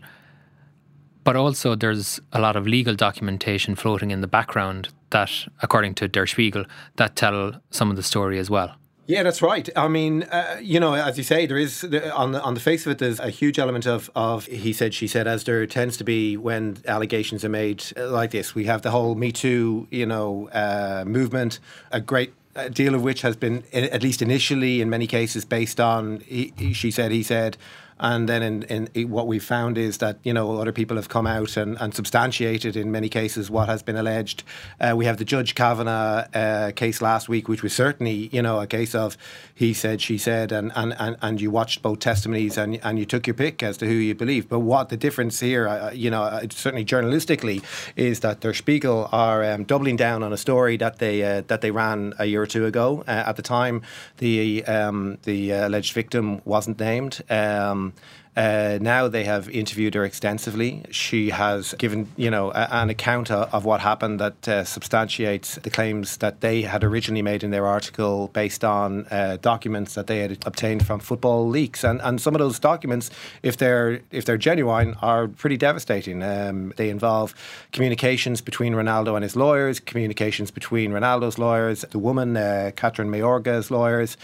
[1.22, 5.30] but also there's a lot of legal documentation floating in the background that,
[5.62, 6.64] according to Der Spiegel,
[6.96, 8.74] that tell some of the story as well.
[9.06, 9.68] Yeah, that's right.
[9.76, 12.86] I mean, uh, you know, as you say, there is on the on the face
[12.86, 15.98] of it, there's a huge element of of he said, she said, as there tends
[15.98, 18.54] to be when allegations are made like this.
[18.54, 21.60] We have the whole Me Too, you know, uh, movement,
[21.92, 22.32] a great
[22.72, 26.72] deal of which has been, at least initially, in many cases, based on he, he,
[26.72, 27.58] she said, he said.
[28.04, 31.26] And then in, in what we found is that, you know, other people have come
[31.26, 34.42] out and, and substantiated in many cases what has been alleged.
[34.78, 38.60] Uh, we have the Judge Kavanaugh uh, case last week, which was certainly, you know,
[38.60, 39.16] a case of
[39.54, 43.06] he said, she said, and, and, and, and you watched both testimonies and, and you
[43.06, 44.50] took your pick as to who you believe.
[44.50, 47.64] But what the difference here, uh, you know, uh, certainly journalistically,
[47.96, 51.62] is that Der Spiegel are um, doubling down on a story that they uh, that
[51.62, 53.02] they ran a year or two ago.
[53.08, 53.80] Uh, at the time,
[54.18, 57.22] the um, the alleged victim wasn't named.
[57.30, 57.93] Um,
[58.37, 60.83] uh, now they have interviewed her extensively.
[60.90, 65.70] She has given, you know, a, an account of what happened that uh, substantiates the
[65.70, 70.18] claims that they had originally made in their article based on uh, documents that they
[70.18, 71.85] had obtained from football leaks.
[71.85, 73.11] And and some of those documents,
[73.44, 76.22] if they're if they're genuine, are pretty devastating.
[76.22, 77.35] Um, they involve
[77.70, 83.70] communications between Ronaldo and his lawyers, communications between Ronaldo's lawyers, the woman, uh, Kathryn Mayorga's
[83.70, 84.16] lawyers,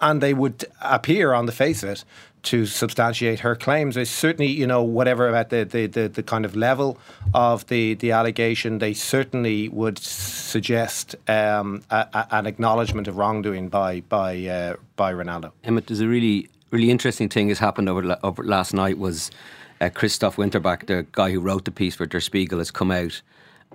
[0.00, 2.04] and they would appear on the face of it
[2.48, 3.94] to substantiate her claims.
[3.94, 6.98] They certainly, you know, whatever about the, the, the, the, kind of level
[7.34, 13.68] of the, the allegation, they certainly would suggest um, a, a, an acknowledgement of wrongdoing
[13.68, 15.52] by by uh, by Ronaldo.
[15.64, 19.30] Emmet, there's a really really interesting thing has happened over, over last night was
[19.80, 23.22] uh, Christoph Winterbach, the guy who wrote the piece for Der Spiegel, has come out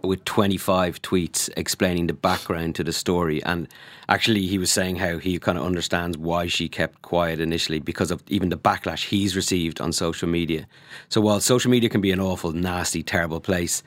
[0.03, 3.41] with 25 tweets explaining the background to the story.
[3.43, 3.67] And
[4.09, 8.11] actually, he was saying how he kind of understands why she kept quiet initially because
[8.11, 10.67] of even the backlash he's received on social media.
[11.09, 13.81] So, while social media can be an awful, nasty, terrible place,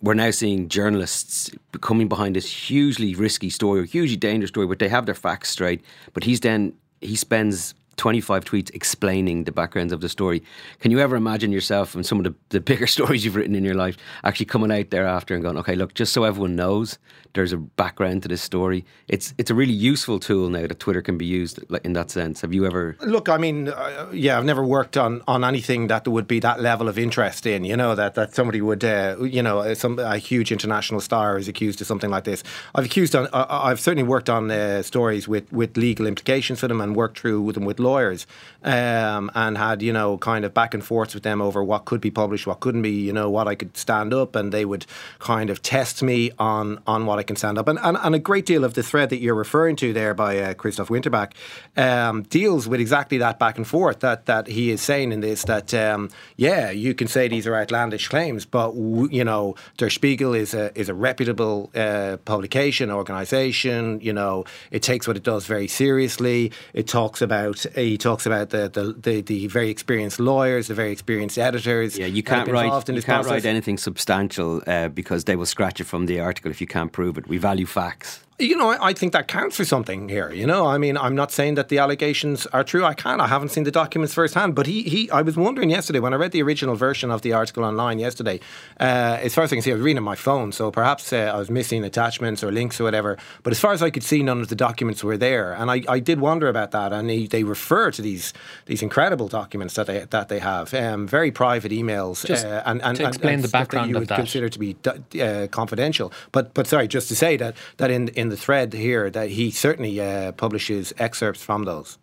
[0.00, 4.78] we're now seeing journalists coming behind this hugely risky story or hugely dangerous story, but
[4.78, 5.84] they have their facts straight.
[6.14, 10.42] But he's then, he spends 25 tweets explaining the backgrounds of the story.
[10.80, 13.64] Can you ever imagine yourself and some of the, the bigger stories you've written in
[13.64, 16.98] your life actually coming out thereafter and going, okay, look, just so everyone knows
[17.36, 18.84] there's a background to this story.
[19.08, 22.40] It's it's a really useful tool now that Twitter can be used in that sense.
[22.40, 22.96] Have you ever?
[23.02, 26.60] Look, I mean, uh, yeah, I've never worked on, on anything that would be that
[26.60, 27.64] level of interest in.
[27.64, 31.46] You know that that somebody would, uh, you know, some a huge international star is
[31.46, 32.42] accused of something like this.
[32.74, 36.68] I've accused on, uh, I've certainly worked on uh, stories with with legal implications for
[36.68, 38.26] them and worked through them with lawyers
[38.66, 42.00] um, and had you know kind of back and forth with them over what could
[42.00, 44.86] be published, what couldn't be, you know, what I could stand up, and they would
[45.20, 47.68] kind of test me on on what I can stand up.
[47.68, 50.38] And and, and a great deal of the thread that you're referring to there by
[50.38, 51.32] uh, Christoph Winterbach
[51.76, 55.44] um, deals with exactly that back and forth that that he is saying in this
[55.44, 59.90] that um, yeah, you can say these are outlandish claims, but w- you know, Der
[59.90, 64.00] Spiegel is a is a reputable uh, publication organization.
[64.00, 66.50] You know, it takes what it does very seriously.
[66.74, 70.92] It talks about he talks about the, the, the, the, very experienced lawyers, the very
[70.92, 71.98] experienced editors.
[71.98, 73.30] Yeah, you can't write you can't process.
[73.30, 76.92] write anything substantial uh, because they will scratch it from the article if you can't
[76.92, 77.28] prove it.
[77.28, 80.30] We value facts you know, I, I, think that counts for something here.
[80.30, 82.84] You know, I mean, I'm not saying that the allegations are true.
[82.84, 83.20] I can't.
[83.20, 84.54] I haven't seen the documents firsthand.
[84.54, 87.32] But he, he I was wondering yesterday when I read the original version of the
[87.32, 88.40] article online yesterday.
[88.78, 91.12] Uh, as far as I can see, I was reading on my phone, so perhaps
[91.12, 93.16] uh, I was missing attachments or links or whatever.
[93.42, 95.82] But as far as I could see, none of the documents were there, and I,
[95.88, 96.92] I did wonder about that.
[96.92, 98.34] And he, they refer to these
[98.66, 102.98] these incredible documents that they that they have, um, very private emails, uh, and, and,
[102.98, 104.16] to explain and, and the background that you would that.
[104.16, 104.76] consider to be
[105.22, 106.12] uh, confidential.
[106.32, 109.50] But but sorry, just to say that that in in the thread here that he
[109.50, 111.98] certainly uh, publishes excerpts from those.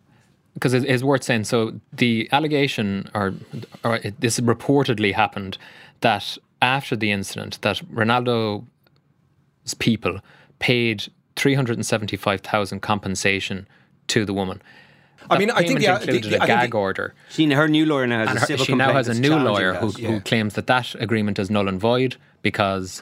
[0.53, 1.45] Because it's worth saying.
[1.45, 3.33] So the allegation, or,
[3.83, 5.57] or it, this reportedly happened,
[6.01, 8.63] that after the incident, that Ronaldo's
[9.79, 10.19] people
[10.59, 11.05] paid
[11.35, 13.67] three hundred and seventy-five thousand compensation
[14.07, 14.61] to the woman.
[15.29, 17.49] I mean, I think payment the- included the- a I think gag the- order, She,
[17.51, 19.73] her new lawyer now has and a her, civil she now has a new lawyer
[19.73, 19.81] that.
[19.81, 20.07] who, yeah.
[20.09, 23.01] who claims that that agreement is null and void because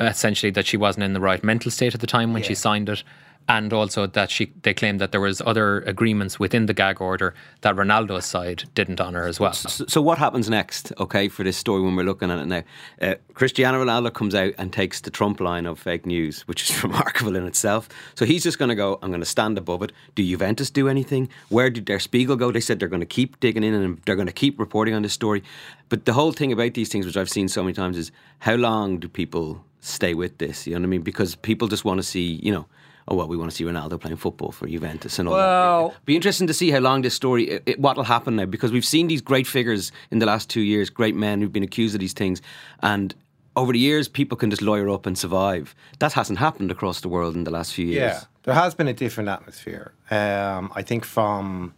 [0.00, 2.88] essentially that she wasn't in the right mental state at the time when she signed
[2.88, 3.02] it,
[3.48, 7.34] and also that she they claimed that there was other agreements within the gag order
[7.62, 9.54] that Ronaldo's side didn't honour as well.
[9.54, 12.62] So, so what happens next, okay, for this story when we're looking at it now?
[13.00, 16.82] Uh, Cristiano Ronaldo comes out and takes the Trump line of fake news, which is
[16.82, 17.88] remarkable in itself.
[18.14, 19.92] So he's just going to go, I'm going to stand above it.
[20.14, 21.30] Do Juventus do anything?
[21.48, 22.52] Where did Der Spiegel go?
[22.52, 25.02] They said they're going to keep digging in and they're going to keep reporting on
[25.02, 25.42] this story.
[25.88, 28.56] But the whole thing about these things, which I've seen so many times, is how
[28.56, 30.66] long do people stay with this?
[30.66, 31.02] You know what I mean?
[31.02, 32.66] Because people just want to see, you know,
[33.08, 36.04] oh well, we want to see Ronaldo playing football for Juventus and all Well- that.
[36.04, 38.84] Be interesting to see how long this story, it, it, what'll happen now, because we've
[38.84, 42.00] seen these great figures in the last two years, great men who've been accused of
[42.00, 42.40] these things,
[42.80, 43.14] and
[43.56, 45.74] over the years, people can just lawyer up and survive.
[45.98, 48.12] That hasn't happened across the world in the last few years.
[48.12, 49.92] Yeah, there has been a different atmosphere.
[50.10, 51.74] Um, I think from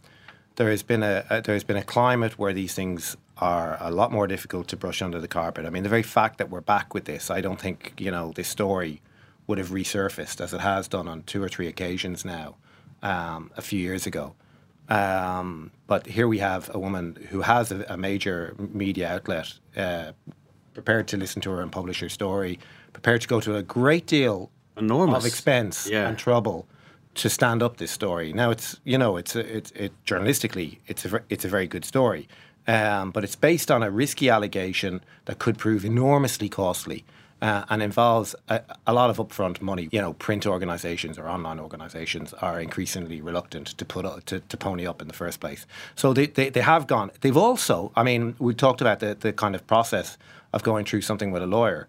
[0.57, 3.91] there has been a, a there has been a climate where these things are a
[3.91, 5.65] lot more difficult to brush under the carpet.
[5.65, 8.33] I mean, the very fact that we're back with this, I don't think you know
[8.35, 9.01] this story
[9.51, 12.55] would have resurfaced as it has done on two or three occasions now,
[13.03, 14.35] um, a few years ago.
[14.89, 20.13] Um, but here we have a woman who has a, a major media outlet uh,
[20.75, 22.59] prepared to listen to her and publish her story,
[22.93, 25.19] prepared to go to a great deal Enormous.
[25.19, 26.09] of expense Yeah.
[26.09, 26.67] and trouble
[27.15, 28.33] to stand up this story.
[28.33, 31.85] Now it's you know it's a, it's it journalistically it's a it's a very good
[31.85, 32.29] story,
[32.69, 37.05] um, but it's based on a risky allegation that could prove enormously costly.
[37.43, 39.89] Uh, and involves a, a lot of upfront money.
[39.93, 44.57] You know, print organisations or online organisations are increasingly reluctant to put up, to, to
[44.59, 45.67] pony up in the first place.
[45.95, 47.11] So they, they, they have gone.
[47.23, 50.19] They've also, I mean, we talked about the, the kind of process
[50.53, 51.89] of going through something with a lawyer.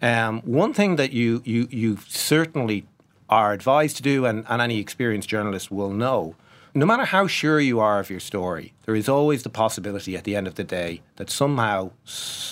[0.00, 2.86] Um, one thing that you, you, you certainly
[3.28, 6.36] are advised to do, and, and any experienced journalist will know,
[6.74, 10.24] no matter how sure you are of your story, there is always the possibility at
[10.24, 11.90] the end of the day that somehow,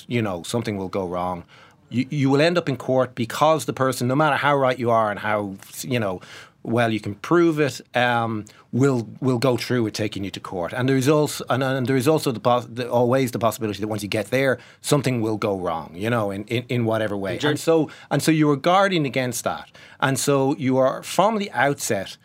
[0.09, 1.45] you know, something will go wrong.
[1.91, 4.91] You, you will end up in court because the person, no matter how right you
[4.91, 6.21] are and how, you know,
[6.63, 10.73] well you can prove it, um, will will go through with taking you to court.
[10.73, 13.81] And there is also and, and there is also the, pos- the always the possibility
[13.81, 15.93] that once you get there, something will go wrong.
[15.95, 17.39] You know, in, in, in whatever way.
[17.43, 19.71] And so and so you are guarding against that.
[20.01, 22.17] And so you are from the outset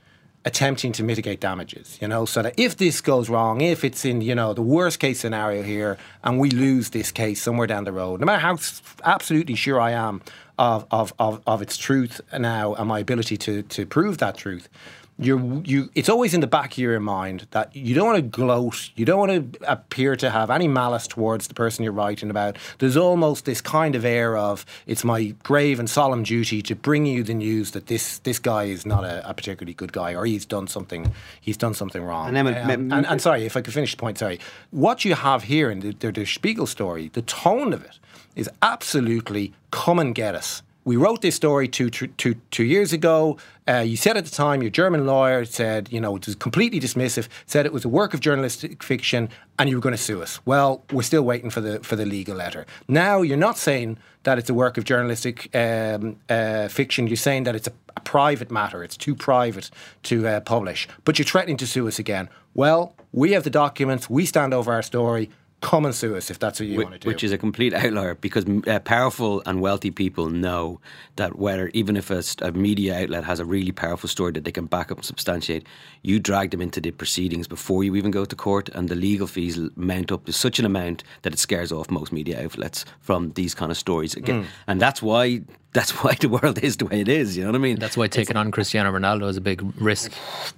[0.46, 4.22] attempting to mitigate damages, you know, so that if this goes wrong, if it's in,
[4.22, 7.92] you know, the worst case scenario here and we lose this case somewhere down the
[7.92, 8.58] road, no matter how
[9.04, 10.22] absolutely sure I am
[10.60, 14.70] of, of, of, of its truth now and my ability to, to prove that truth,
[15.18, 18.22] you're, you, it's always in the back of your mind that you don't want to
[18.22, 22.30] gloat, you don't want to appear to have any malice towards the person you're writing
[22.30, 22.58] about.
[22.80, 27.06] There's almost this kind of air of it's my grave and solemn duty to bring
[27.06, 30.26] you the news that this this guy is not a, a particularly good guy or
[30.26, 32.28] he's done something he's done something wrong.
[32.28, 34.40] And Emma- Um, m- and, and sorry, if I could finish the point, sorry.
[34.72, 38.00] What you have here in the, the, the Spiegel story, the tone of it
[38.36, 40.62] is absolutely come and get us.
[40.86, 43.38] We wrote this story two, two, two, years ago.
[43.68, 46.80] Uh, you said at the time, your German lawyer said, you know, it was completely
[46.80, 50.22] dismissive, said it was a work of journalistic fiction and you were going to sue
[50.22, 50.40] us.
[50.46, 52.68] Well, we're still waiting for the, for the legal letter.
[52.88, 57.08] Now, you're not saying that it's a work of journalistic um, uh, fiction.
[57.08, 58.84] You're saying that it's a, a private matter.
[58.84, 59.72] It's too private
[60.04, 60.88] to uh, publish.
[61.04, 62.30] But you're threatening to sue us again.
[62.54, 64.08] Well, we have the documents.
[64.08, 65.32] We stand over our story.
[65.62, 67.08] Come and sue us if that's what you Whi- want to do.
[67.08, 70.80] Which is a complete outlier because uh, powerful and wealthy people know
[71.16, 74.52] that whether even if a, a media outlet has a really powerful story that they
[74.52, 75.66] can back up and substantiate,
[76.04, 79.26] you drag them into the proceedings before you even go to court, and the legal
[79.28, 83.32] fees mount up to such an amount that it scares off most media outlets from
[83.32, 84.14] these kind of stories.
[84.14, 84.48] Again, Hmm.
[84.68, 85.42] and that's why
[85.76, 87.38] that's why the world is the way it is.
[87.38, 87.78] You know what I mean?
[87.78, 90.12] That's why taking on Cristiano Ronaldo is a big risk.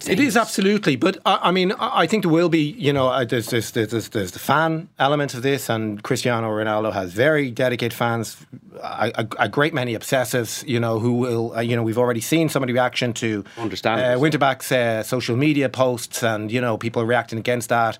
[0.08, 3.08] It is absolutely, but I, I mean, I I think there will be, you know,
[3.08, 7.50] uh, there's, there's there's there's the fan element of this, and Cristiano Ronaldo has very
[7.50, 8.36] dedicated fans,
[8.80, 12.20] a, a, a great many obsessives, you know, who will, uh, you know, we've already
[12.20, 14.16] seen some of the reaction to Understandable.
[14.16, 17.98] uh, Winterbach's uh, social media posts, and you know, people are reacting against that.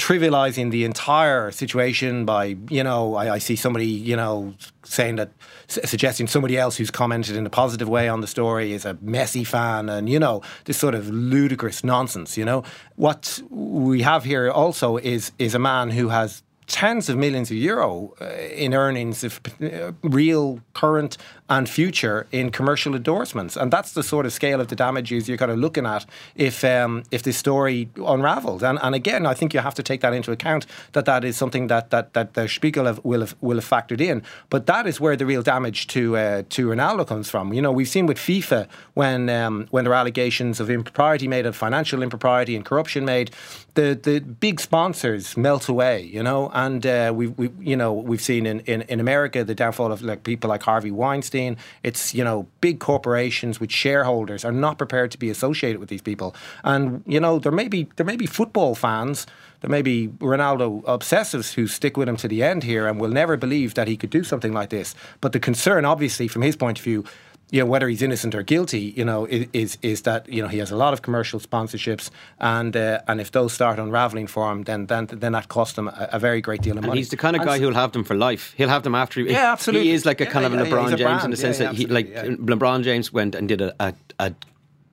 [0.00, 5.30] Trivializing the entire situation by, you know, I, I see somebody, you know, saying that,
[5.68, 9.46] suggesting somebody else who's commented in a positive way on the story is a Messi
[9.46, 12.38] fan, and you know, this sort of ludicrous nonsense.
[12.38, 12.64] You know,
[12.96, 17.56] what we have here also is is a man who has tens of millions of
[17.56, 18.26] euro uh,
[18.64, 21.18] in earnings, if uh, real, current,
[21.48, 25.36] and future in commercial endorsements, and that's the sort of scale of the damages you're
[25.36, 26.06] kind of looking at
[26.36, 28.62] if um, if this story unravels.
[28.62, 31.36] And, and again, I think you have to take that into account that that is
[31.36, 34.22] something that that that the Spiegel have, will have will have factored in.
[34.48, 37.52] But that is where the real damage to uh, to Ronaldo comes from.
[37.52, 41.46] You know, we've seen with FIFA when um, when there are allegations of impropriety made,
[41.46, 43.32] of financial impropriety and corruption made,
[43.74, 46.02] the the big sponsors melt away.
[46.02, 49.54] You know, and uh, we we you know we've seen in, in in America the
[49.54, 54.52] downfall of like people like Harvey Weinstein it's you know big corporations with shareholders are
[54.52, 56.34] not prepared to be associated with these people.
[56.64, 59.26] And you know there may be there may be football fans
[59.60, 63.10] there may be Ronaldo obsessives who stick with him to the end here and will
[63.10, 64.94] never believe that he could do something like this.
[65.20, 67.04] But the concern, obviously, from his point of view,
[67.50, 70.58] you know, whether he's innocent or guilty, you know, is is that you know he
[70.58, 74.62] has a lot of commercial sponsorships, and uh, and if those start unraveling for him,
[74.64, 77.00] then then then that costs him a, a very great deal of and money.
[77.00, 78.54] he's the kind of guy who'll have them for life.
[78.56, 79.20] He'll have them after.
[79.20, 79.88] He, yeah, absolutely.
[79.88, 81.24] He is like a yeah, kind of yeah, a LeBron James brand.
[81.24, 84.34] in the sense that he like LeBron James went and did a, a, a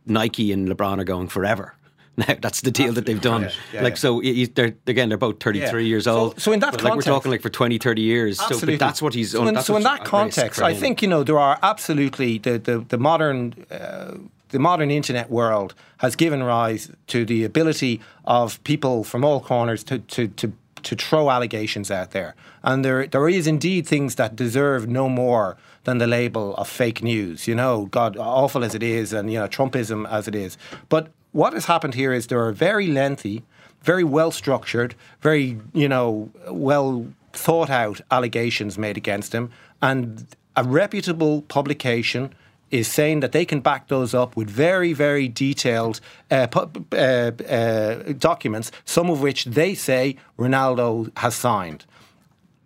[0.05, 1.73] Nike and LeBron are going forever.
[2.27, 2.95] Now that's the deal Absolutely.
[2.95, 3.41] that they've done.
[3.43, 4.21] Yeah, yeah, like so,
[4.55, 5.89] they're again they're both thirty three yeah.
[5.89, 6.33] years old.
[6.33, 8.39] So, so in that context, like we're talking like for 20, 30 years.
[8.39, 8.73] Absolutely.
[8.73, 9.31] So that's what he's.
[9.31, 12.79] So, in, so in that context, I think you know there are absolutely the the,
[12.79, 13.65] the modern.
[13.69, 14.15] Uh,
[14.49, 19.83] the modern internet world has given rise to the ability of people from all corners
[19.83, 20.53] to, to, to
[20.83, 22.33] to throw allegations out there.
[22.63, 27.03] And there there is indeed things that deserve no more than the label of fake
[27.03, 27.47] news.
[27.47, 30.57] You know, God, awful as it is, and you know, Trumpism as it is.
[30.89, 33.43] But what has happened here is there are very lengthy,
[33.83, 39.51] very well structured, very, you know, well thought out allegations made against him.
[39.79, 40.25] And
[40.55, 42.33] a reputable publication
[42.71, 46.47] is saying that they can back those up with very, very detailed uh,
[46.91, 51.85] uh, uh, documents, some of which they say Ronaldo has signed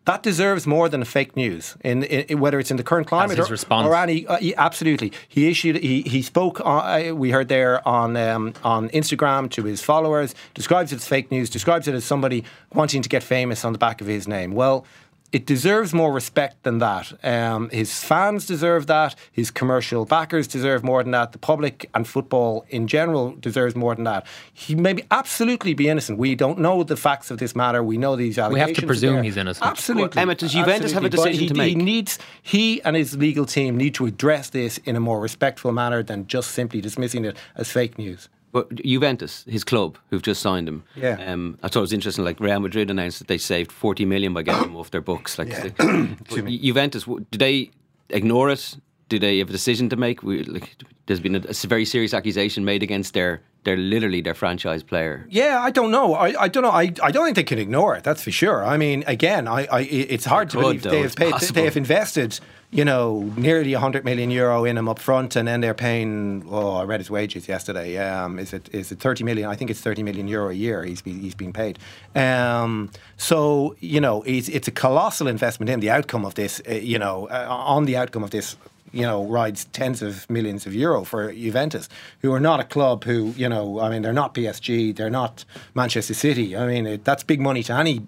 [0.06, 1.76] that deserves more than a fake news.
[1.84, 5.14] In, in whether it's in the current climate or, or, any, uh, he, absolutely.
[5.28, 5.78] He issued.
[5.78, 6.60] He he spoke.
[6.64, 10.34] Uh, we heard there on um, on Instagram to his followers.
[10.56, 11.49] Describes it as fake news.
[11.49, 12.43] Describes it as somebody
[12.74, 14.54] wanting to get famous on the back of his name.
[14.54, 14.86] Well,
[15.32, 17.14] it deserves more respect than that.
[17.24, 19.16] Um, his fans deserve that.
[19.32, 21.32] His commercial backers deserve more than that.
[21.32, 24.26] The public and football in general deserves more than that.
[24.54, 26.20] He may be absolutely be innocent.
[26.20, 27.82] We don't know the facts of this matter.
[27.82, 28.68] We know these allegations.
[28.68, 29.66] We have to presume he's innocent.
[29.66, 30.16] Absolutely.
[30.16, 31.70] Well, Emmet, does Juventus have a decision he, to make?
[31.70, 32.20] He needs.
[32.42, 36.28] He and his legal team need to address this in a more respectful manner than
[36.28, 38.28] just simply dismissing it as fake news.
[38.52, 40.84] But Juventus, his club, who've just signed him.
[40.95, 41.22] Yeah.
[41.26, 42.26] Um, I thought it was interesting.
[42.26, 45.38] Like Real Madrid announced that they saved forty million by getting him off their books.
[45.38, 45.70] Like yeah.
[45.78, 47.72] they, Juventus, do they
[48.10, 48.78] ignore it?
[49.12, 50.24] Do they have a decision to make?
[50.24, 54.34] We, like, there's been a, a, very serious accusation made against their they're literally their
[54.34, 55.28] franchise player.
[55.30, 56.14] Yeah, I don't know.
[56.16, 56.72] I, I don't know.
[56.72, 58.05] I, I don't think they can ignore it.
[58.05, 58.64] That's for sure.
[58.64, 61.34] I mean, again, I, I it's hard they to could, believe though, they have paid,
[61.53, 62.39] they have invested
[62.72, 66.45] you know, nearly 100 million euro in him up front, and then they're paying.
[66.49, 67.97] Oh, I read his wages yesterday.
[67.97, 69.49] Um, is it is it 30 million?
[69.49, 70.84] I think it's 30 million euro a year.
[70.86, 71.80] He's be, he's being paid.
[72.16, 76.62] Um, so you know, it's, it's a colossal investment in the outcome of this.
[76.68, 78.55] Uh, you know, uh, on the outcome of this
[78.92, 81.89] you know, rides tens of millions of euro for Juventus,
[82.22, 85.46] who are not a club who, you know, I mean, they're not PSG, they're not
[85.74, 86.56] Manchester City.
[86.56, 88.06] I mean, it, that's big money to any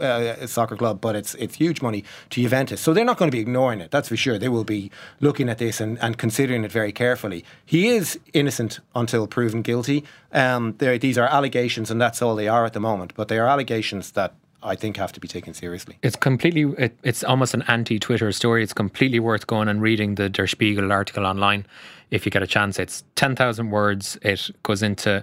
[0.00, 2.80] uh, soccer club, but it's it's huge money to Juventus.
[2.80, 4.38] So they're not going to be ignoring it, that's for sure.
[4.38, 7.44] They will be looking at this and, and considering it very carefully.
[7.64, 10.04] He is innocent until proven guilty.
[10.32, 13.46] Um, these are allegations, and that's all they are at the moment, but they are
[13.46, 15.98] allegations that I think have to be taken seriously.
[16.02, 18.62] It's completely, it, it's almost an anti-Twitter story.
[18.62, 21.64] It's completely worth going and reading the Der Spiegel article online
[22.10, 22.78] if you get a chance.
[22.78, 24.18] It's 10,000 words.
[24.22, 25.22] It goes into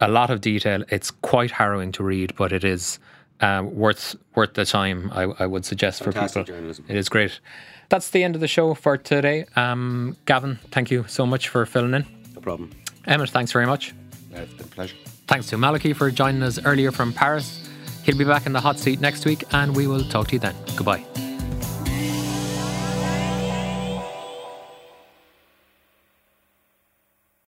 [0.00, 0.84] a lot of detail.
[0.88, 2.98] It's quite harrowing to read, but it is
[3.40, 5.10] uh, worth worth the time.
[5.14, 6.54] I, I would suggest Fantastic for people.
[6.54, 6.84] Journalism.
[6.88, 7.38] It is great.
[7.88, 9.46] That's the end of the show for today.
[9.54, 12.04] Um, Gavin, thank you so much for filling in.
[12.34, 12.70] No problem.
[13.06, 13.94] Emmet, thanks very much.
[14.32, 14.96] Yeah, it's been a pleasure.
[15.28, 17.65] Thanks to Malachy for joining us earlier from Paris.
[18.06, 20.38] He'll be back in the hot seat next week, and we will talk to you
[20.38, 20.54] then.
[20.76, 21.25] Goodbye.